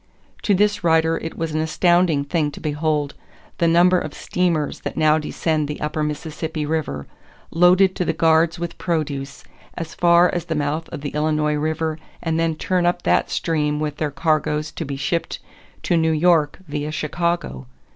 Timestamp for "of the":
10.89-11.09